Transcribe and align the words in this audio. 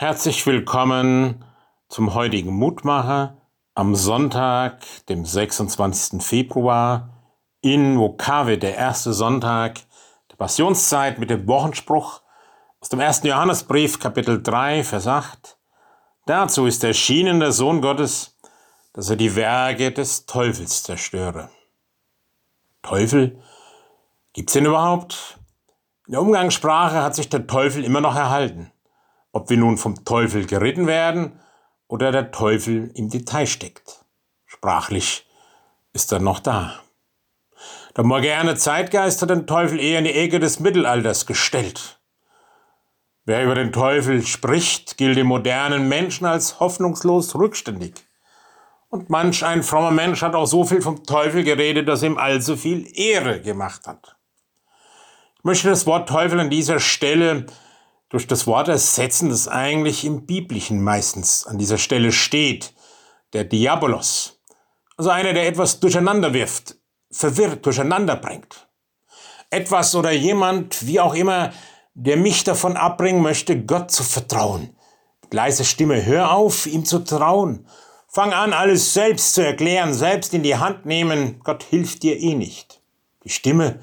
Herzlich 0.00 0.46
willkommen 0.46 1.44
zum 1.88 2.14
heutigen 2.14 2.54
Mutmacher 2.54 3.36
am 3.74 3.96
Sonntag, 3.96 4.84
dem 5.08 5.24
26. 5.24 6.22
Februar 6.22 7.08
in 7.62 7.98
Vokave, 7.98 8.58
der 8.58 8.76
erste 8.76 9.12
Sonntag 9.12 9.80
der 10.30 10.36
Passionszeit 10.36 11.18
mit 11.18 11.30
dem 11.30 11.48
Wochenspruch 11.48 12.22
aus 12.80 12.88
dem 12.90 13.00
1. 13.00 13.24
Johannesbrief, 13.24 13.98
Kapitel 13.98 14.40
3, 14.40 14.84
Vers 14.84 15.08
8. 15.08 15.58
Dazu 16.26 16.66
ist 16.66 16.84
erschienen 16.84 17.40
der 17.40 17.50
Sohn 17.50 17.82
Gottes, 17.82 18.38
dass 18.92 19.10
er 19.10 19.16
die 19.16 19.34
Werke 19.34 19.90
des 19.90 20.26
Teufels 20.26 20.84
zerstöre. 20.84 21.50
Teufel? 22.82 23.42
Gibt's 24.32 24.52
den 24.52 24.66
überhaupt? 24.66 25.40
In 26.06 26.12
der 26.12 26.22
Umgangssprache 26.22 27.02
hat 27.02 27.16
sich 27.16 27.28
der 27.28 27.48
Teufel 27.48 27.82
immer 27.82 28.00
noch 28.00 28.14
erhalten 28.14 28.70
ob 29.38 29.50
wir 29.50 29.56
nun 29.56 29.78
vom 29.78 30.04
Teufel 30.04 30.46
geritten 30.46 30.88
werden 30.88 31.38
oder 31.86 32.10
der 32.10 32.32
Teufel 32.32 32.90
im 32.94 33.08
Detail 33.08 33.46
steckt. 33.46 34.04
Sprachlich 34.46 35.28
ist 35.92 36.10
er 36.10 36.18
noch 36.18 36.40
da. 36.40 36.74
Der 37.96 38.02
moderne 38.02 38.56
Zeitgeist 38.56 39.22
hat 39.22 39.30
den 39.30 39.46
Teufel 39.46 39.78
eher 39.78 40.00
in 40.00 40.06
die 40.06 40.12
Ecke 40.12 40.40
des 40.40 40.58
Mittelalters 40.58 41.24
gestellt. 41.24 42.00
Wer 43.26 43.44
über 43.44 43.54
den 43.54 43.72
Teufel 43.72 44.26
spricht, 44.26 44.96
gilt 44.96 45.16
im 45.16 45.28
modernen 45.28 45.88
Menschen 45.88 46.26
als 46.26 46.58
hoffnungslos 46.58 47.36
rückständig. 47.36 47.94
Und 48.88 49.08
manch 49.08 49.44
ein 49.44 49.62
frommer 49.62 49.92
Mensch 49.92 50.22
hat 50.22 50.34
auch 50.34 50.46
so 50.46 50.64
viel 50.64 50.82
vom 50.82 51.04
Teufel 51.04 51.44
geredet, 51.44 51.86
dass 51.86 52.02
ihm 52.02 52.18
allzu 52.18 52.56
viel 52.56 52.90
Ehre 52.98 53.40
gemacht 53.40 53.86
hat. 53.86 54.16
Ich 55.36 55.44
möchte 55.44 55.68
das 55.68 55.86
Wort 55.86 56.08
Teufel 56.08 56.40
an 56.40 56.50
dieser 56.50 56.80
Stelle 56.80 57.46
durch 58.08 58.26
das 58.26 58.46
Wort 58.46 58.68
ersetzen, 58.68 59.28
das 59.28 59.48
eigentlich 59.48 60.04
im 60.04 60.26
Biblischen 60.26 60.82
meistens 60.82 61.46
an 61.46 61.58
dieser 61.58 61.78
Stelle 61.78 62.12
steht, 62.12 62.74
der 63.32 63.44
Diabolos. 63.44 64.40
Also 64.96 65.10
einer, 65.10 65.32
der 65.32 65.46
etwas 65.46 65.80
durcheinander 65.80 66.32
wirft, 66.32 66.76
verwirrt, 67.10 67.64
durcheinander 67.64 68.16
bringt. 68.16 68.66
Etwas 69.50 69.94
oder 69.94 70.10
jemand, 70.10 70.86
wie 70.86 71.00
auch 71.00 71.14
immer, 71.14 71.52
der 71.94 72.16
mich 72.16 72.44
davon 72.44 72.76
abbringen 72.76 73.22
möchte, 73.22 73.64
Gott 73.64 73.90
zu 73.90 74.02
vertrauen. 74.02 74.76
Mit 75.22 75.34
leiser 75.34 75.64
Stimme, 75.64 76.04
hör 76.04 76.32
auf, 76.32 76.66
ihm 76.66 76.84
zu 76.84 77.00
trauen. 77.00 77.66
Fang 78.08 78.32
an, 78.32 78.52
alles 78.52 78.94
selbst 78.94 79.34
zu 79.34 79.44
erklären, 79.44 79.92
selbst 79.92 80.32
in 80.32 80.42
die 80.42 80.56
Hand 80.56 80.86
nehmen. 80.86 81.40
Gott 81.44 81.62
hilft 81.62 82.02
dir 82.02 82.18
eh 82.18 82.34
nicht. 82.34 82.80
Die 83.24 83.28
Stimme 83.28 83.80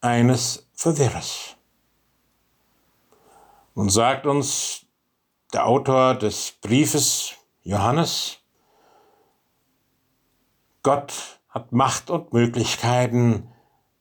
eines 0.00 0.68
Verwirrers. 0.74 1.57
Nun 3.78 3.90
sagt 3.90 4.26
uns 4.26 4.86
der 5.52 5.64
Autor 5.64 6.16
des 6.16 6.52
Briefes 6.60 7.34
Johannes, 7.62 8.38
Gott 10.82 11.12
hat 11.48 11.70
Macht 11.70 12.10
und 12.10 12.32
Möglichkeiten, 12.32 13.52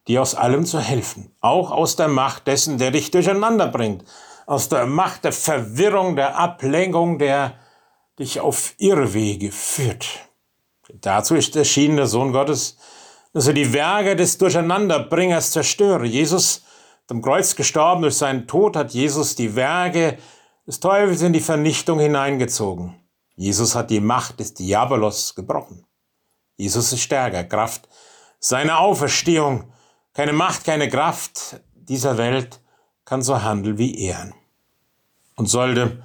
dir 0.07 0.23
aus 0.23 0.33
allem 0.33 0.65
zu 0.65 0.79
helfen, 0.79 1.31
auch 1.41 1.69
aus 1.69 1.95
der 1.95 2.07
Macht 2.07 2.47
dessen, 2.47 2.79
der 2.79 2.89
dich 2.89 3.11
durcheinander 3.11 3.67
bringt, 3.67 4.03
aus 4.47 4.67
der 4.67 4.87
Macht 4.87 5.25
der 5.25 5.31
Verwirrung, 5.31 6.15
der 6.15 6.39
Ablenkung, 6.39 7.19
der 7.19 7.53
dich 8.17 8.39
auf 8.39 8.73
Irrwege 8.79 9.51
führt. 9.51 10.07
Dazu 10.89 11.35
ist 11.35 11.55
erschienen 11.55 11.97
der 11.97 12.07
Sohn 12.07 12.31
Gottes, 12.31 12.79
dass 13.31 13.45
er 13.45 13.53
die 13.53 13.73
Werke 13.73 14.15
des 14.15 14.39
Durcheinanderbringers 14.39 15.51
zerstöre. 15.51 16.07
Jesus 16.07 16.63
am 17.11 17.21
Kreuz 17.21 17.55
gestorben, 17.55 18.01
durch 18.01 18.17
seinen 18.17 18.47
Tod 18.47 18.75
hat 18.75 18.91
Jesus 18.91 19.35
die 19.35 19.55
Werke 19.55 20.17
des 20.65 20.79
Teufels 20.79 21.21
in 21.21 21.33
die 21.33 21.39
Vernichtung 21.39 21.99
hineingezogen. 21.99 22.95
Jesus 23.35 23.75
hat 23.75 23.89
die 23.89 24.01
Macht 24.01 24.39
des 24.39 24.53
Diabolos 24.53 25.35
gebrochen. 25.35 25.85
Jesus 26.57 26.91
ist 26.91 27.01
stärker, 27.01 27.43
Kraft 27.43 27.87
seiner 28.39 28.79
Auferstehung. 28.79 29.71
Keine 30.13 30.33
Macht, 30.33 30.65
keine 30.65 30.89
Kraft 30.89 31.61
dieser 31.73 32.17
Welt 32.17 32.59
kann 33.05 33.21
so 33.21 33.41
handeln 33.41 33.77
wie 33.77 33.97
er. 33.99 34.33
Und 35.35 35.47
sollte 35.47 36.03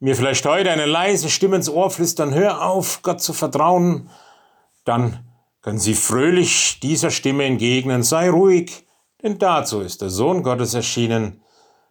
mir 0.00 0.16
vielleicht 0.16 0.44
heute 0.44 0.70
eine 0.70 0.86
leise 0.86 1.30
Stimme 1.30 1.56
ins 1.56 1.68
Ohr 1.68 1.90
flüstern, 1.90 2.34
hör 2.34 2.62
auf, 2.62 3.02
Gott 3.02 3.22
zu 3.22 3.32
vertrauen, 3.32 4.10
dann 4.84 5.24
können 5.62 5.78
Sie 5.78 5.94
fröhlich 5.94 6.80
dieser 6.80 7.10
Stimme 7.10 7.44
entgegnen, 7.44 8.02
sei 8.02 8.28
ruhig, 8.28 8.85
denn 9.26 9.38
dazu 9.38 9.80
ist 9.80 10.02
der 10.02 10.10
Sohn 10.10 10.44
Gottes 10.44 10.74
erschienen, 10.74 11.42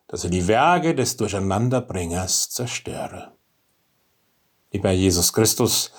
dass 0.07 0.23
er 0.23 0.29
die 0.29 0.47
Werke 0.47 0.95
des 0.95 1.17
Durcheinanderbringers 1.17 2.49
zerstöre. 2.49 3.33
Lieber 4.71 4.91
Jesus 4.91 5.33
Christus, 5.33 5.91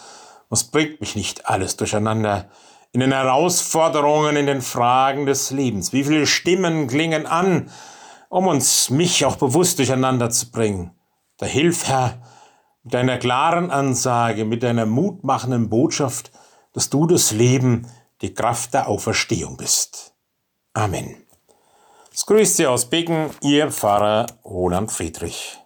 was 0.48 0.64
bringt 0.64 1.00
mich 1.00 1.14
nicht 1.14 1.46
alles 1.46 1.76
durcheinander 1.76 2.48
in 2.92 3.00
den 3.00 3.12
Herausforderungen, 3.12 4.36
in 4.36 4.46
den 4.46 4.62
Fragen 4.62 5.26
des 5.26 5.50
Lebens? 5.50 5.92
Wie 5.92 6.04
viele 6.04 6.26
Stimmen 6.26 6.86
klingen 6.86 7.26
an, 7.26 7.70
um 8.30 8.46
uns, 8.46 8.88
mich 8.88 9.26
auch 9.26 9.36
bewusst 9.36 9.78
durcheinander 9.78 10.30
zu 10.30 10.50
bringen? 10.50 10.92
Da 11.36 11.44
hilf, 11.44 11.86
Herr, 11.86 12.22
mit 12.82 12.94
deiner 12.94 13.18
klaren 13.18 13.70
Ansage, 13.70 14.46
mit 14.46 14.62
deiner 14.62 14.86
mutmachenden 14.86 15.68
Botschaft, 15.68 16.30
dass 16.72 16.88
du 16.88 17.06
das 17.06 17.32
Leben, 17.32 17.86
die 18.22 18.32
Kraft 18.32 18.72
der 18.72 18.88
Auferstehung 18.88 19.58
bist. 19.58 20.14
Amen. 20.72 21.25
Es 22.18 22.24
grüßt 22.24 22.56
Sie 22.56 22.66
aus 22.66 22.88
Begen, 22.88 23.28
Ihr 23.42 23.70
Pfarrer 23.70 24.24
Roland 24.42 24.90
Friedrich. 24.90 25.58